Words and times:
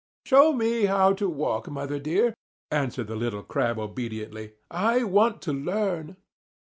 "Show 0.25 0.51
me 0.53 0.85
how 0.85 1.13
to 1.13 1.29
walk, 1.29 1.69
mother 1.69 1.99
dear," 1.99 2.33
answered 2.71 3.05
the 3.05 3.15
little 3.15 3.43
Crab 3.43 3.77
obediently, 3.77 4.53
"I 4.71 5.03
want 5.03 5.43
to 5.43 5.53
learn." 5.53 6.17